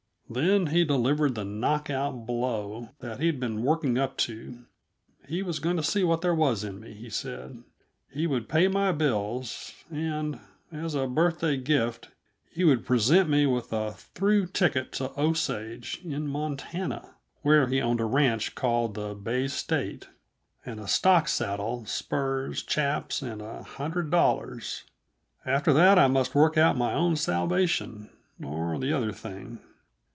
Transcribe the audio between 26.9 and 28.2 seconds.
own salvation